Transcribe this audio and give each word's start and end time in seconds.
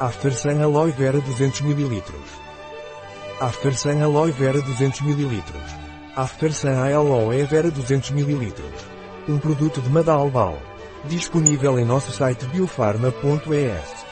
After 0.00 0.32
Sun 0.32 0.60
Aloe 0.60 0.90
Vera 0.90 1.20
200 1.20 1.62
ml. 1.62 2.02
After 3.40 3.72
Sun 3.72 4.02
Aloe 4.02 4.32
Vera 4.32 4.60
200 4.60 5.04
ml. 5.04 5.42
After 6.16 6.52
Sun 6.52 6.72
Aloe 6.72 7.44
Vera 7.44 7.70
200 7.70 8.12
ml. 8.12 8.54
Um 9.28 9.38
produto 9.38 9.80
de 9.80 9.88
Madalbal. 9.88 10.58
Disponível 11.04 11.78
em 11.78 11.84
nosso 11.84 12.10
site 12.10 12.44
biofarma.es. 12.46 14.03